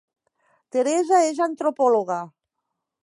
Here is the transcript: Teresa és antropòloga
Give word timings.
Teresa 0.77 1.19
és 1.27 1.43
antropòloga 1.47 2.21